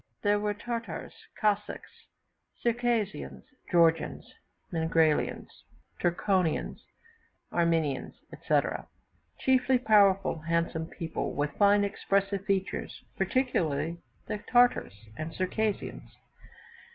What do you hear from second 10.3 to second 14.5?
handsome people, with fine expressive features particularly the